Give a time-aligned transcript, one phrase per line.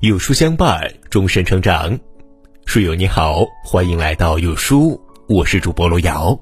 [0.00, 1.98] 有书相伴，终身成长。
[2.66, 4.96] 书友你好，欢迎来到有书，
[5.28, 6.38] 我是主播罗瑶。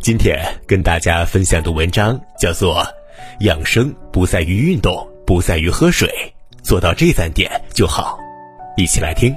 [0.00, 2.78] 今天跟大家分享的文章叫做
[3.46, 6.10] 《养生不在于运动，不在于喝水，
[6.60, 8.18] 做到这三点就好》。
[8.82, 9.32] 一起来听。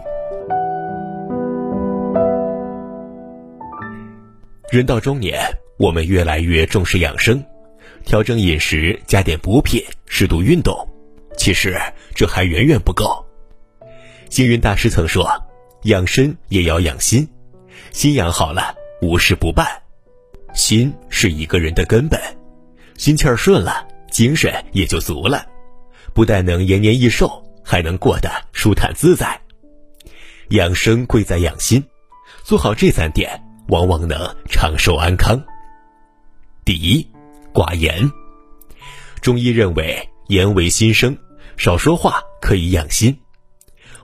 [4.72, 5.40] 人到中年，
[5.78, 7.46] 我们越来越重视养生，
[8.04, 10.76] 调整饮食，加点补品，适度运动。
[11.40, 11.80] 其实
[12.14, 13.26] 这还远远不够。
[14.30, 15.26] 星云大师曾说
[15.86, 17.28] ：“养生也要养心，
[17.92, 19.66] 心养好了，无事不办。
[20.54, 22.20] 心是一个人的根本，
[22.98, 25.48] 心气儿顺了，精神也就足了，
[26.14, 29.40] 不但能延年益寿，还能过得舒坦自在。
[30.50, 31.82] 养生贵在养心，
[32.44, 35.42] 做好这三点，往往能长寿安康。
[36.66, 37.08] 第一，
[37.54, 38.12] 寡言。
[39.22, 41.18] 中医认为，言为心声。”
[41.60, 43.20] 少说话可以养心，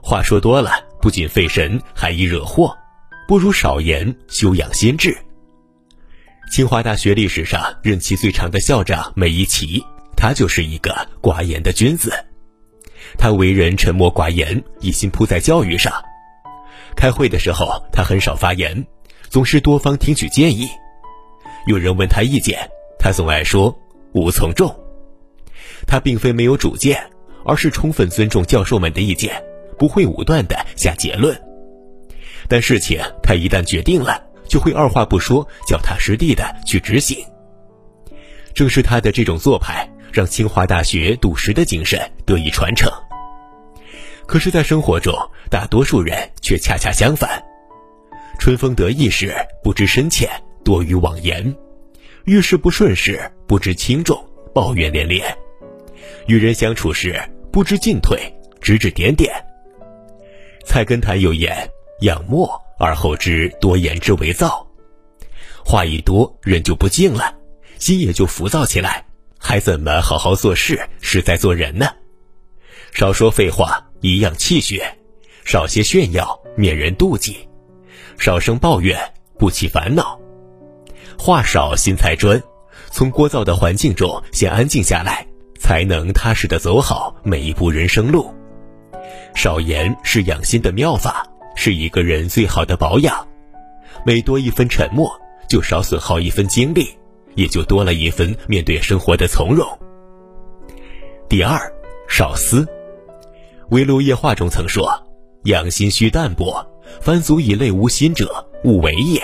[0.02, 2.76] 话说多了不仅费神，还易惹祸，
[3.26, 5.16] 不如少言，修养心智。
[6.52, 9.82] 清华大学历史上任期最长的校长梅贻琦，
[10.18, 12.12] 他就是一个寡言的君子。
[13.16, 15.90] 他为人沉默寡言，一心扑在教育上。
[16.94, 18.86] 开会的时候，他很少发言，
[19.30, 20.68] 总是多方听取建议。
[21.66, 23.74] 有人问他意见，他总爱说
[24.12, 24.78] “无从众”。
[25.88, 27.02] 他并非没有主见。
[27.46, 29.42] 而是充分尊重教授们的意见，
[29.78, 31.40] 不会武断的下结论。
[32.48, 37.24] 但事情他一旦决定了，就会二话不说，脚踏实地的去执行。
[38.54, 42.90] 正是他的这种做派，让清华大学笃实的精神得以传承。
[44.26, 45.14] 可是，在生活中，
[45.50, 47.42] 大多数人却恰恰相反：
[48.40, 50.28] 春风得意时不知深浅，
[50.64, 51.54] 多于妄言；
[52.24, 54.18] 遇事不顺时不知轻重，
[54.52, 55.22] 抱怨连连；
[56.26, 57.20] 与人相处时，
[57.56, 59.32] 不知进退，指指点点。
[60.66, 61.56] 菜根谭有言
[62.04, 62.46] ：“养默
[62.78, 64.66] 而后知多言之为躁。”
[65.64, 67.34] 话一多，人就不静了，
[67.78, 69.02] 心也就浮躁起来，
[69.38, 71.86] 还怎么好好做事、实在做人呢？
[72.92, 74.82] 少说废话，颐养气血；
[75.46, 77.32] 少些炫耀，免人妒忌；
[78.18, 79.00] 少生抱怨，
[79.38, 80.20] 不起烦恼。
[81.18, 82.38] 话少心才专，
[82.90, 85.25] 从聒噪的环境中先安静下来。
[85.58, 88.32] 才能踏实的走好每一步人生路。
[89.34, 93.26] 少言是养心的妙法，是一个人最好的保养。
[94.04, 95.10] 每多一分沉默，
[95.48, 96.88] 就少损耗一分精力，
[97.34, 99.66] 也就多了一分面对生活的从容。
[101.28, 101.60] 第二，
[102.08, 102.62] 少思。
[103.70, 104.88] 《围炉夜话》中曾说
[105.44, 106.64] ：“养心须淡泊，
[107.00, 109.20] 凡足以累无心者，勿为也。”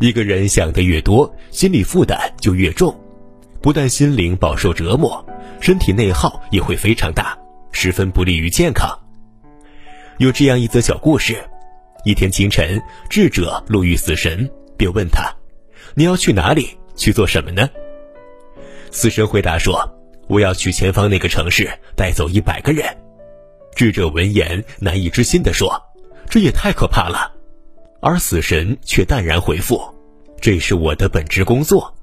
[0.00, 2.94] 一个人想的越多，心理负担就越重。
[3.62, 5.24] 不但心灵饱受折磨，
[5.60, 7.38] 身体内耗也会非常大，
[7.70, 8.98] 十分不利于健康。
[10.18, 11.36] 有这样一则小故事：
[12.04, 15.32] 一天清晨，智者路遇死神，便问他
[15.94, 16.76] ：“你要去哪里？
[16.96, 17.70] 去做什么呢？”
[18.90, 19.88] 死神回答说
[20.28, 22.84] ：“我要去前方那个城市，带走一百个人。”
[23.76, 25.80] 智者闻言难以置信地说
[26.28, 27.32] ：“这也太可怕了。”
[28.02, 29.80] 而死神却淡然回复
[30.42, 31.94] ：“这是我的本职工作。”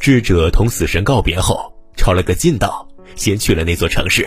[0.00, 4.26] 智者同死神告别后，抄了个近道，先去了那座城市。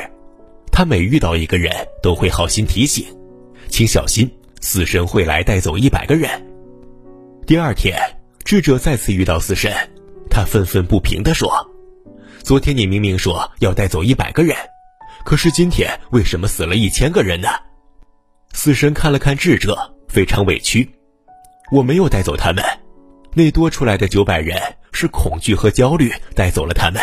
[0.72, 3.04] 他每遇到一个人，都会好心提醒
[3.70, 4.30] ：“请小心，
[4.62, 6.30] 死神会来带走一百个人。”
[7.48, 7.98] 第二天，
[8.46, 9.74] 智者再次遇到死神，
[10.30, 11.52] 他愤愤不平地说
[12.44, 14.56] ：“昨天你明明说要带走一百个人，
[15.26, 17.50] 可是今天为什么死了一千个人呢？”
[18.54, 20.88] 死神看了看智者，非常委屈
[21.74, 22.64] ：“我没有带走他们，
[23.34, 24.56] 那多出来的九百人。”
[24.94, 27.02] 是恐惧和焦虑带走了他们。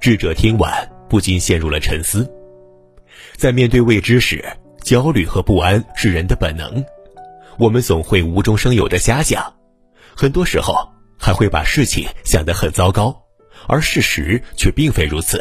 [0.00, 0.72] 智者听完，
[1.08, 2.30] 不禁陷入了沉思。
[3.36, 4.44] 在面对未知时，
[4.82, 6.82] 焦虑和不安是人的本能。
[7.58, 9.54] 我们总会无中生有的瞎想，
[10.16, 10.74] 很多时候
[11.18, 13.14] 还会把事情想得很糟糕，
[13.68, 15.40] 而事实却并非如此。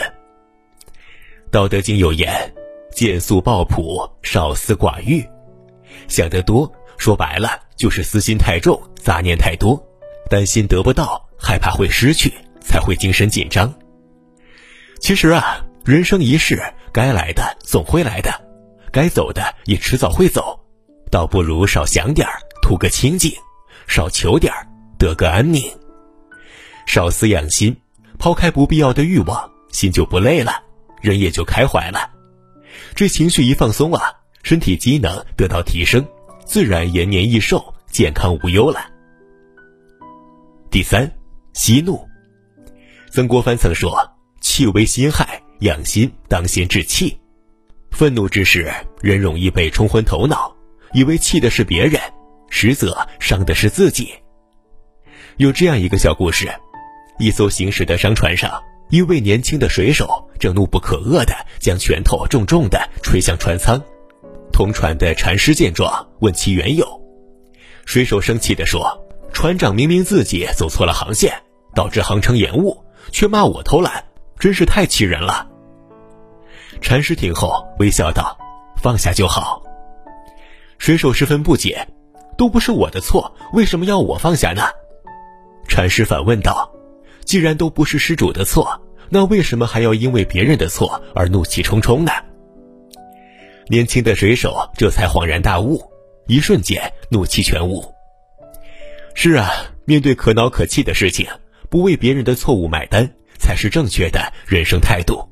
[1.50, 2.53] 道德经有言
[2.91, 5.25] ：“见素抱朴，少思寡欲。”
[6.07, 9.81] 想得多，说白了就是私心太重，杂念太多。
[10.31, 12.31] 担心得不到，害怕会失去，
[12.62, 13.74] 才会精神紧张。
[15.01, 16.63] 其实啊，人生一世，
[16.94, 18.31] 该来的总会来的，
[18.94, 20.57] 该走的也迟早会走，
[21.12, 23.33] 倒不如少想点儿，图个清静；
[23.89, 24.66] 少求点儿，
[24.98, 25.69] 得个安宁。
[26.86, 27.75] 少思养心，
[28.18, 30.63] 抛开不必要的欲望，心就不累了，
[31.01, 32.10] 人也就开怀了。
[32.95, 34.13] 这情绪一放松啊，
[34.44, 36.07] 身体机能得到提升，
[36.45, 38.90] 自然延年益寿，健康无忧了。
[40.71, 41.12] 第三，
[41.51, 42.07] 息怒。
[43.12, 43.94] 曾国藩曾说
[44.39, 47.19] ：“气为心害，养心当先治气。”
[47.91, 48.71] 愤怒之时，
[49.01, 50.56] 人容易被冲昏头脑，
[50.94, 52.00] 以为气的是别人，
[52.50, 54.13] 实则伤的是自己。
[55.35, 56.50] 有这样一个小故事：
[57.19, 63.83] 一艘行驶的商船上，一位年轻的水手正怒不可遏地将拳头重重地捶向船舱。
[64.53, 66.88] 同船的禅师见状，问其缘由。
[67.85, 68.97] 水手生气地说
[69.33, 71.42] ：“船长明明自己走错了航线，
[71.74, 74.04] 导致航程延误，却骂我偷懒，
[74.38, 75.48] 真是太气人了。”
[76.81, 78.38] 禅师听后微笑道
[78.81, 79.63] ：“放下就好。”
[80.78, 81.88] 水手十分不解
[82.38, 84.63] ：“都不是我的错，为什么要我放下呢？”
[85.68, 86.72] 禅师反问道
[87.24, 92.12] ：“既然都不是施主的错，那为什么还要因为别人的错而怒气冲冲呢？”
[93.69, 95.81] 年轻的水手这才恍然大悟，
[96.28, 97.94] 一瞬间怒气全无。
[99.13, 99.51] 是啊，
[99.85, 101.27] 面对可恼可气的事情，
[101.69, 105.29] 不为别人的错误买单，才是正确的人生态度。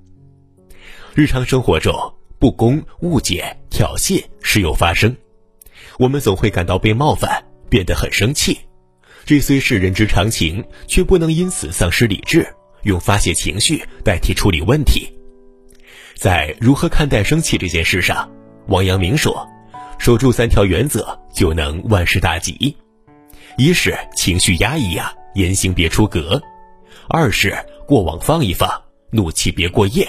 [1.15, 1.95] 日常生活中，
[2.37, 5.15] 不公、误解、挑衅时有发生，
[5.97, 8.59] 我们总会感到被冒犯，变得很生气。
[9.25, 12.47] 这虽是人之常情，却不能因此丧失理智，
[12.83, 15.11] 用发泄情绪代替处理问题。
[16.15, 18.29] 在如何看待生气这件事上，
[18.67, 19.47] 王阳明说
[19.97, 22.75] ：“守住三条原则，就能万事大吉。
[23.59, 26.39] 一是情绪压抑呀，言行别出格；
[27.09, 27.53] 二是
[27.85, 28.69] 过往放一放，
[29.11, 30.05] 怒气别过夜；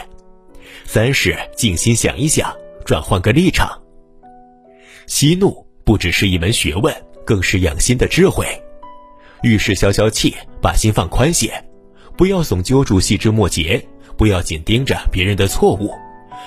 [0.85, 2.55] 三是静心想一想，
[2.85, 3.77] 转换个立场。
[5.09, 6.95] 息怒不只是一门学问，
[7.27, 8.47] 更是养心的智慧。
[9.43, 10.33] 遇事消消气，
[10.63, 11.53] 把心放宽些，
[12.17, 13.85] 不要总揪住细枝末节。”
[14.17, 15.95] 不要紧盯着别人的错误，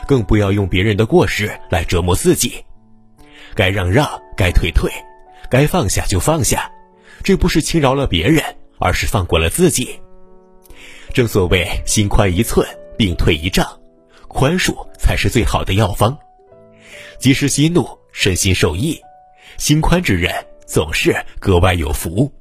[0.07, 2.63] 更不要用别人的过失来折磨自己。
[3.55, 4.07] 该让让，
[4.37, 4.91] 该退退，
[5.49, 6.69] 该放下就放下。
[7.23, 8.43] 这不是轻饶了别人，
[8.79, 9.99] 而是放过了自己。
[11.13, 12.67] 正所谓心宽一寸，
[12.97, 13.79] 病退一丈，
[14.27, 16.17] 宽恕才是最好的药方。
[17.19, 18.99] 及时息怒，身心受益，
[19.57, 20.33] 心宽之人
[20.65, 22.31] 总是格外有福。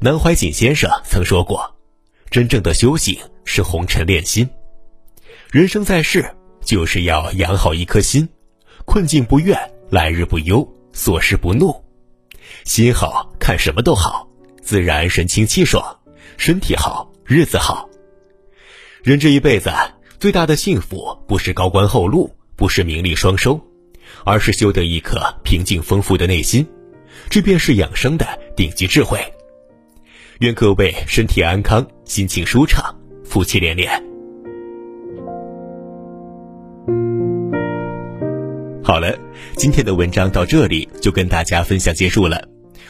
[0.00, 1.76] 南怀瑾先生曾说过
[2.30, 4.48] ：“真正的修行。”是红尘炼心，
[5.50, 8.26] 人生在世就是要养好一颗心，
[8.86, 11.84] 困境不怨，来日不忧，琐事不怒，
[12.64, 14.26] 心好看什么都好，
[14.62, 15.84] 自然神清气爽，
[16.38, 17.86] 身体好，日子好。
[19.02, 19.70] 人这一辈子
[20.18, 23.60] 最大的幸福，不是高官厚禄，不是名利双收，
[24.24, 26.66] 而是修得一颗平静丰富的内心，
[27.28, 28.26] 这便是养生的
[28.56, 29.20] 顶级智慧。
[30.38, 32.98] 愿各位身体安康，心情舒畅。
[33.26, 33.90] 福气连连。
[38.82, 39.14] 好了，
[39.58, 42.53] 今天的文章到这里就跟大家分享结束了。